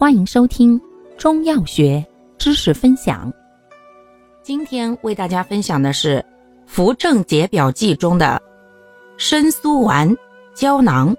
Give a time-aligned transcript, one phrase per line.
[0.00, 0.80] 欢迎收听
[1.16, 2.06] 中药学
[2.38, 3.32] 知识分享。
[4.44, 6.24] 今天为大家分享的是
[6.66, 8.40] 扶正解表剂中的
[9.16, 10.16] 生苏丸
[10.54, 11.12] 胶囊。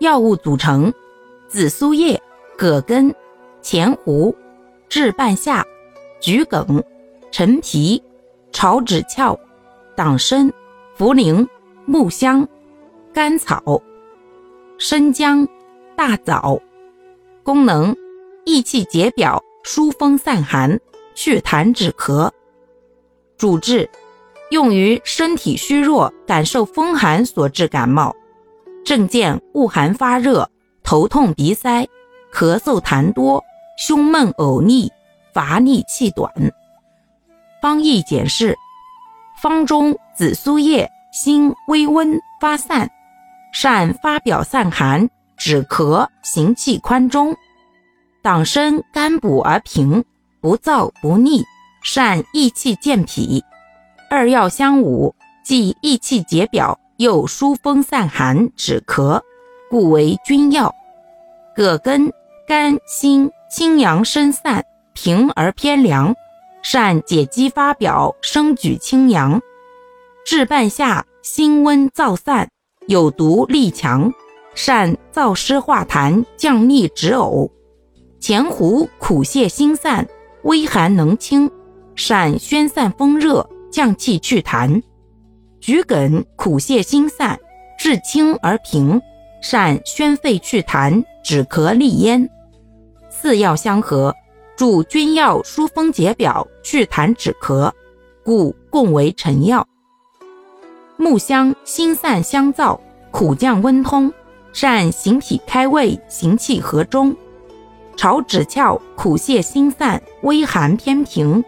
[0.00, 0.92] 药物组成：
[1.46, 2.20] 紫苏叶、
[2.58, 3.14] 葛根、
[3.60, 4.36] 前胡、
[4.88, 5.64] 炙半夏、
[6.20, 6.82] 桔梗、
[7.30, 8.02] 陈皮、
[8.50, 9.38] 炒枳壳、
[9.94, 10.52] 党参、
[10.98, 11.46] 茯苓、
[11.86, 12.44] 木香、
[13.14, 13.80] 甘草、
[14.78, 15.46] 生姜、
[15.94, 16.60] 大枣。
[17.44, 17.94] 功能：
[18.44, 20.78] 益气解表、疏风散寒、
[21.14, 22.30] 祛痰止咳。
[23.36, 23.88] 主治：
[24.50, 28.14] 用于身体虚弱、感受风寒所致感冒。
[28.84, 30.48] 症见：恶寒发热、
[30.84, 31.86] 头痛鼻塞、
[32.32, 33.42] 咳嗽痰多、
[33.76, 34.90] 胸闷呕逆、
[35.32, 36.32] 乏力气短。
[37.60, 38.56] 方义解释：
[39.40, 42.88] 方中紫苏叶辛微温发散，
[43.52, 45.08] 善发表散寒。
[45.44, 47.34] 止咳行气宽中，
[48.22, 50.04] 党参甘补而平，
[50.40, 51.42] 不燥不腻，
[51.82, 53.42] 善益气健脾。
[54.08, 55.12] 二药相伍，
[55.44, 59.20] 既益气解表，又疏风散寒止咳，
[59.68, 60.72] 故为君药。
[61.56, 62.12] 葛根
[62.46, 66.14] 甘辛清阳生散，平而偏凉，
[66.62, 69.42] 善解肌发表，生举清阳。
[70.24, 72.48] 治半夏辛温燥散，
[72.86, 74.14] 有毒力强。
[74.54, 77.50] 善燥湿化痰、降逆止呕；
[78.20, 80.06] 前胡苦泻心散、
[80.42, 81.50] 微寒能清，
[81.96, 84.82] 善宣散风热、降气祛痰；
[85.60, 87.38] 桔梗苦泻心散、
[87.78, 89.00] 治清而平，
[89.40, 92.28] 善宣肺祛痰、止咳利咽。
[93.10, 94.14] 四药相合，
[94.56, 97.72] 助君药疏风解表、祛痰止咳，
[98.22, 99.66] 故共为臣药。
[100.96, 102.78] 木香辛散香燥，
[103.10, 104.12] 苦降温通。
[104.52, 107.14] 善行脾开胃、行气和中；
[107.96, 111.42] 炒枳壳苦泻心散、微寒偏平，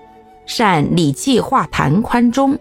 [0.46, 2.56] 善理气化痰宽中；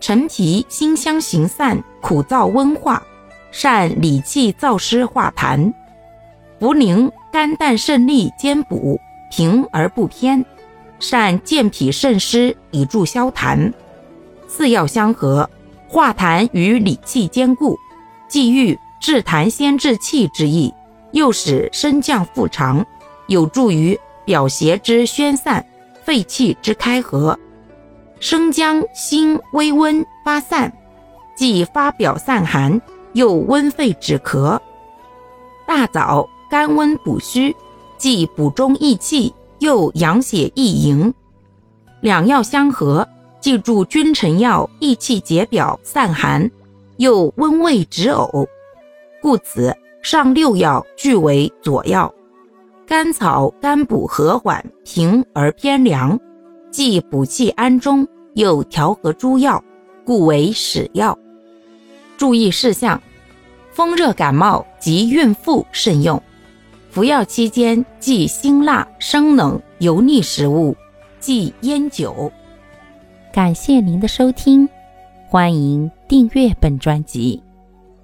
[0.00, 3.02] 陈皮辛香行散、苦燥温化，
[3.50, 5.72] 善理气燥湿化痰；
[6.60, 9.00] 茯苓肝胆肾利兼补，
[9.30, 10.44] 平而不偏，
[11.00, 13.72] 善健脾渗湿以助消痰。
[14.46, 15.50] 四药相合，
[15.88, 17.76] 化痰与理气兼顾，
[18.28, 18.78] 既欲。
[19.00, 20.72] 治痰先治气之意，
[21.12, 22.84] 又使升降腹肠，
[23.26, 25.64] 有助于表邪之宣散、
[26.04, 27.38] 肺气之开合。
[28.20, 30.72] 生姜辛微温发散，
[31.36, 32.80] 既发表散寒，
[33.12, 34.58] 又温肺止咳。
[35.66, 37.54] 大枣甘温补虚，
[37.96, 41.14] 既补中益气，又养血益营。
[42.00, 43.06] 两药相合，
[43.40, 46.50] 既助君臣药益气解表散寒，
[46.96, 48.46] 又温胃止呕。
[49.20, 52.12] 故此，上六药俱为佐药。
[52.86, 56.18] 甘草甘补和缓，平而偏凉，
[56.70, 59.62] 既补气安中，又调和诸药，
[60.04, 61.18] 故为使药。
[62.16, 63.00] 注意事项：
[63.70, 66.20] 风热感冒及孕妇慎用。
[66.90, 70.74] 服药期间忌辛辣、生冷、油腻食物，
[71.20, 72.32] 忌烟酒。
[73.30, 74.66] 感谢您的收听，
[75.28, 77.42] 欢迎订阅本专辑。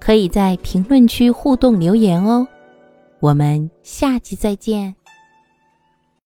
[0.05, 2.47] 可以在评论区互动留言哦，
[3.19, 4.93] 我们下期再见。